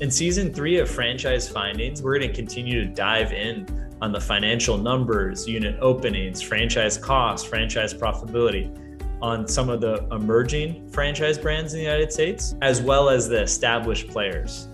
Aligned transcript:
In 0.00 0.10
season 0.10 0.52
three 0.52 0.78
of 0.80 0.90
Franchise 0.90 1.48
Findings, 1.48 2.02
we're 2.02 2.18
going 2.18 2.28
to 2.28 2.34
continue 2.34 2.80
to 2.80 2.86
dive 2.86 3.32
in 3.32 3.64
on 4.02 4.10
the 4.10 4.20
financial 4.20 4.76
numbers, 4.76 5.46
unit 5.46 5.78
openings, 5.80 6.42
franchise 6.42 6.98
costs, 6.98 7.46
franchise 7.46 7.94
profitability 7.94 8.76
on 9.22 9.46
some 9.46 9.70
of 9.70 9.80
the 9.80 10.04
emerging 10.10 10.90
franchise 10.90 11.38
brands 11.38 11.74
in 11.74 11.78
the 11.78 11.84
United 11.84 12.12
States, 12.12 12.56
as 12.60 12.82
well 12.82 13.08
as 13.08 13.28
the 13.28 13.40
established 13.40 14.08
players. 14.08 14.66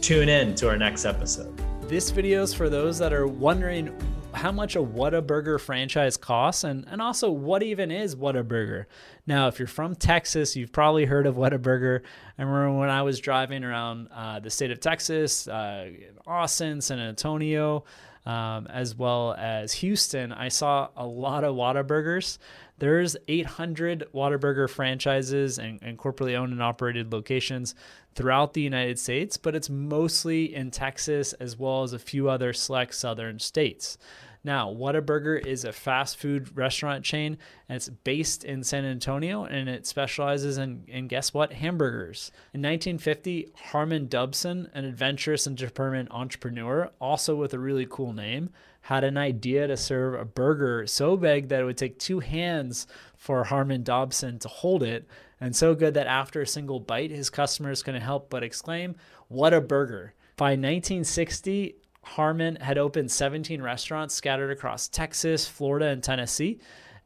Tune 0.00 0.28
in 0.28 0.54
to 0.54 0.68
our 0.68 0.76
next 0.76 1.04
episode. 1.04 1.60
This 1.88 2.12
video 2.12 2.44
is 2.44 2.54
for 2.54 2.68
those 2.68 2.98
that 2.98 3.12
are 3.12 3.26
wondering 3.26 3.92
how 4.38 4.52
much 4.52 4.76
a 4.76 4.80
Whataburger 4.80 5.60
franchise 5.60 6.16
costs 6.16 6.64
and, 6.64 6.86
and 6.88 7.02
also 7.02 7.30
what 7.30 7.62
even 7.62 7.90
is 7.90 8.14
Whataburger. 8.14 8.86
Now, 9.26 9.48
if 9.48 9.58
you're 9.58 9.68
from 9.68 9.94
Texas, 9.94 10.56
you've 10.56 10.72
probably 10.72 11.04
heard 11.04 11.26
of 11.26 11.34
Whataburger. 11.34 12.02
I 12.38 12.42
remember 12.42 12.78
when 12.78 12.88
I 12.88 13.02
was 13.02 13.18
driving 13.20 13.64
around 13.64 14.08
uh, 14.14 14.40
the 14.40 14.50
state 14.50 14.70
of 14.70 14.80
Texas, 14.80 15.48
uh, 15.48 15.90
Austin, 16.26 16.80
San 16.80 17.00
Antonio, 17.00 17.84
um, 18.28 18.66
as 18.68 18.94
well 18.94 19.34
as 19.38 19.72
Houston, 19.72 20.32
I 20.32 20.48
saw 20.48 20.90
a 20.96 21.06
lot 21.06 21.44
of 21.44 21.56
Whataburgers. 21.56 22.38
There's 22.78 23.16
800 23.26 24.08
Whataburger 24.14 24.68
franchises 24.68 25.58
and, 25.58 25.80
and 25.82 25.98
corporately 25.98 26.36
owned 26.36 26.52
and 26.52 26.62
operated 26.62 27.12
locations 27.12 27.74
throughout 28.14 28.52
the 28.52 28.60
United 28.60 28.98
States, 28.98 29.36
but 29.36 29.54
it's 29.54 29.70
mostly 29.70 30.54
in 30.54 30.70
Texas 30.70 31.32
as 31.34 31.58
well 31.58 31.82
as 31.82 31.92
a 31.92 31.98
few 31.98 32.28
other 32.28 32.52
select 32.52 32.94
southern 32.94 33.38
states. 33.38 33.96
Now, 34.44 34.72
Whataburger 34.72 35.44
is 35.44 35.64
a 35.64 35.72
fast 35.72 36.16
food 36.16 36.56
restaurant 36.56 37.04
chain 37.04 37.38
and 37.68 37.76
it's 37.76 37.88
based 37.88 38.44
in 38.44 38.62
San 38.62 38.84
Antonio 38.84 39.44
and 39.44 39.68
it 39.68 39.86
specializes 39.86 40.58
in, 40.58 40.84
in 40.86 41.08
guess 41.08 41.34
what? 41.34 41.52
Hamburgers. 41.52 42.30
In 42.54 42.62
1950, 42.62 43.52
Harmon 43.56 44.06
Dobson, 44.06 44.70
an 44.74 44.84
adventurous 44.84 45.46
and 45.46 45.56
determined 45.56 46.08
entrepreneur, 46.10 46.90
also 47.00 47.34
with 47.34 47.52
a 47.52 47.58
really 47.58 47.86
cool 47.88 48.12
name, 48.12 48.50
had 48.82 49.04
an 49.04 49.18
idea 49.18 49.66
to 49.66 49.76
serve 49.76 50.14
a 50.14 50.24
burger 50.24 50.86
so 50.86 51.16
big 51.16 51.48
that 51.48 51.60
it 51.60 51.64
would 51.64 51.76
take 51.76 51.98
two 51.98 52.20
hands 52.20 52.86
for 53.16 53.44
Harmon 53.44 53.82
Dobson 53.82 54.38
to 54.38 54.48
hold 54.48 54.82
it, 54.82 55.06
and 55.40 55.54
so 55.54 55.74
good 55.74 55.94
that 55.94 56.06
after 56.06 56.40
a 56.40 56.46
single 56.46 56.80
bite, 56.80 57.10
his 57.10 57.28
customers 57.28 57.82
couldn't 57.82 58.00
help 58.00 58.30
but 58.30 58.42
exclaim, 58.42 58.94
What 59.28 59.52
a 59.52 59.60
burger! 59.60 60.14
By 60.36 60.50
1960, 60.50 61.74
Harmon 62.08 62.56
had 62.56 62.78
opened 62.78 63.10
17 63.10 63.60
restaurants 63.62 64.14
scattered 64.14 64.50
across 64.50 64.88
Texas, 64.88 65.46
Florida, 65.46 65.86
and 65.86 66.02
Tennessee, 66.02 66.58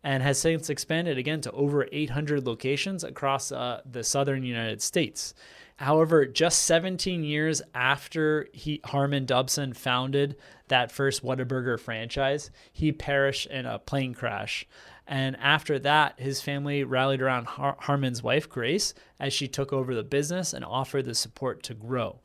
and 0.05 0.23
has 0.23 0.39
since 0.39 0.71
expanded 0.71 1.19
again 1.19 1.41
to 1.41 1.53
over 1.53 1.89
800 1.91 2.47
locations 2.47 3.05
across 3.05 3.53
uh, 3.53 3.81
the 3.85 4.05
southern 4.05 4.43
United 4.45 4.81
States. 4.81 5.35
However, 5.77 6.27
just 6.27 6.63
17 6.63 7.25
years 7.25 7.63
after 7.75 8.47
he, 8.53 8.81
Harmon 8.85 9.27
Dobson 9.27 9.73
founded 9.73 10.37
that 10.69 10.93
first 10.93 11.25
Whataburger 11.25 11.79
franchise, 11.79 12.51
he 12.73 12.93
perished 12.93 13.47
in 13.49 13.67
a 13.67 13.81
plane 13.81 14.15
crash. 14.15 14.67
And 15.07 15.37
after 15.41 15.81
that, 15.81 16.21
his 16.21 16.41
family 16.41 16.85
rallied 16.85 17.21
around 17.21 17.47
Har- 17.47 17.77
Harmon's 17.81 18.23
wife, 18.23 18.49
Grace, 18.49 18.95
as 19.19 19.33
she 19.33 19.49
took 19.49 19.73
over 19.73 19.95
the 19.95 20.05
business 20.05 20.53
and 20.53 20.65
offered 20.65 21.05
the 21.05 21.15
support 21.15 21.63
to 21.65 21.75
grow. 21.75 22.21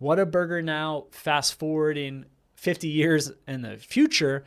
Whataburger 0.00 0.64
now, 0.64 1.06
fast 1.10 1.58
forwarding 1.58 2.24
50 2.54 2.88
years 2.88 3.32
in 3.46 3.62
the 3.62 3.76
future, 3.76 4.44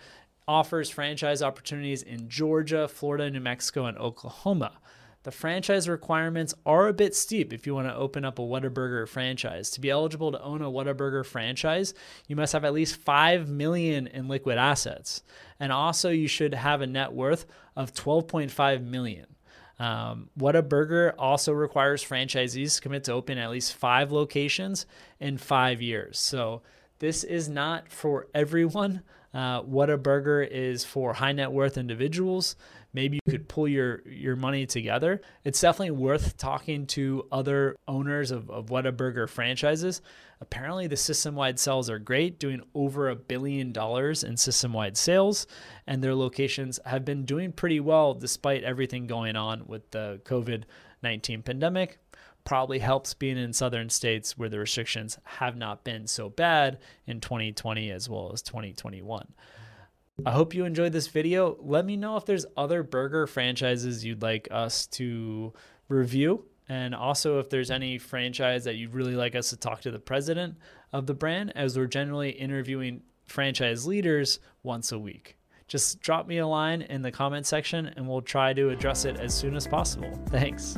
offers 0.48 0.90
franchise 0.90 1.42
opportunities 1.42 2.04
in 2.04 2.28
Georgia, 2.30 2.88
Florida, 2.88 3.30
New 3.30 3.40
Mexico, 3.40 3.86
and 3.86 3.98
Oklahoma. 3.98 4.80
The 5.24 5.32
franchise 5.32 5.88
requirements 5.88 6.54
are 6.66 6.88
a 6.88 6.94
bit 6.94 7.16
steep 7.16 7.54
if 7.54 7.66
you 7.66 7.74
want 7.74 7.88
to 7.88 7.96
open 7.96 8.26
up 8.26 8.40
a 8.40 8.42
Whataburger 8.42 9.08
franchise. 9.08 9.70
To 9.72 9.80
be 9.80 9.90
eligible 9.90 10.34
to 10.34 10.42
own 10.42 10.62
a 10.62 10.70
Whataburger 10.70 11.26
franchise, 11.26 11.94
you 12.28 12.36
must 12.36 12.52
have 12.52 12.66
at 12.66 12.74
least 12.74 12.98
5 12.98 13.48
million 13.48 14.08
in 14.08 14.28
liquid 14.28 14.58
assets. 14.58 15.24
And 15.62 15.72
also 15.72 16.10
you 16.10 16.28
should 16.28 16.54
have 16.54 16.82
a 16.82 16.88
net 16.88 17.14
worth 17.14 17.46
of 17.76 17.94
12.5 17.94 18.84
million. 18.84 19.28
Um, 19.80 20.30
burger 20.62 21.16
also 21.18 21.52
requires 21.52 22.04
franchisees 22.04 22.76
to 22.76 22.82
commit 22.82 23.06
to 23.06 23.14
open 23.14 23.38
at 23.38 23.50
least 23.50 23.74
five 23.74 24.12
locations 24.12 24.86
in 25.20 25.38
five 25.38 25.82
years. 25.82 26.20
So 26.20 26.62
this 27.04 27.26
is 27.26 27.50
not 27.50 27.92
for 27.92 28.28
everyone. 28.34 29.02
Uh, 29.34 29.62
Whataburger 29.64 30.48
is 30.50 30.86
for 30.86 31.14
high 31.14 31.34
net 31.34 31.52
worth 31.52 31.78
individuals. 31.78 32.56
Maybe 32.94 33.20
you 33.26 33.30
could 33.30 33.50
pull 33.50 33.68
your 33.68 34.08
your 34.08 34.38
money 34.38 34.66
together. 34.66 35.20
It's 35.44 35.60
definitely 35.60 35.92
worth 35.92 36.38
talking 36.38 36.88
to 36.88 37.28
other 37.30 37.76
owners 37.90 38.32
of, 38.32 38.50
of 38.50 38.68
Whataburger 38.68 39.28
franchises. 39.28 40.02
Apparently, 40.40 40.88
the 40.88 40.96
system 40.96 41.36
wide 41.36 41.60
sales 41.60 41.90
are 41.90 42.00
great, 42.00 42.40
doing 42.40 42.62
over 42.74 43.10
a 43.10 43.18
billion 43.18 43.74
dollars 43.74 44.24
in 44.24 44.38
system 44.38 44.72
wide 44.72 44.96
sales, 44.96 45.46
and 45.86 46.02
their 46.02 46.16
locations 46.16 46.80
have 46.86 47.04
been 47.04 47.26
doing 47.26 47.52
pretty 47.52 47.82
well 47.82 48.14
despite 48.14 48.64
everything 48.64 49.08
going 49.08 49.36
on 49.36 49.68
with 49.68 49.92
the 49.92 50.22
COVID 50.24 50.64
19 51.02 51.42
pandemic. 51.42 52.00
Probably 52.46 52.80
helps 52.80 53.14
being 53.14 53.38
in 53.38 53.54
southern 53.54 53.90
states 53.90 54.38
where 54.38 54.50
the 54.50 54.60
restrictions 54.60 55.18
have 55.24 55.56
not 55.56 55.84
been 55.84 56.08
so 56.08 56.30
bad 56.30 56.80
in 57.08 57.22
2020 57.22 57.90
as 57.90 58.10
well 58.10 58.32
as 58.34 58.42
2021. 58.42 59.28
I 60.26 60.32
hope 60.32 60.54
you 60.54 60.66
enjoyed 60.66 60.92
this 60.92 61.08
video. 61.08 61.58
Let 61.60 61.86
me 61.86 61.98
know 61.98 62.18
if 62.18 62.26
there's 62.26 62.46
other 62.56 62.84
burger 62.84 63.26
franchises 63.26 64.06
you'd 64.06 64.22
like 64.22 64.48
us 64.52 64.86
to 64.88 65.54
review. 65.88 66.46
And 66.70 66.96
also, 66.96 67.40
if 67.40 67.50
there's 67.50 67.72
any 67.72 67.98
franchise 67.98 68.64
that 68.64 68.76
you'd 68.76 68.94
really 68.94 69.16
like 69.16 69.36
us 69.36 69.50
to 69.50 69.58
talk 69.58 69.82
to 69.82 69.92
the 69.92 70.00
president 70.00 70.58
of 70.94 71.08
the 71.08 71.14
brand, 71.14 71.52
as 71.56 71.78
we're 71.78 71.88
generally 71.88 72.30
interviewing 72.30 73.02
franchise 73.26 73.86
leaders 73.86 74.40
once 74.62 74.92
a 74.92 75.00
week. 75.00 75.38
Just 75.68 76.00
drop 76.02 76.28
me 76.28 76.38
a 76.38 76.48
line 76.48 76.84
in 76.84 77.02
the 77.02 77.12
comment 77.12 77.46
section 77.46 77.88
and 77.96 78.08
we'll 78.08 78.22
try 78.22 78.54
to 78.54 78.70
address 78.70 79.06
it 79.06 79.18
as 79.18 79.34
soon 79.34 79.56
as 79.56 79.68
possible. 79.68 80.12
Thanks. 80.28 80.78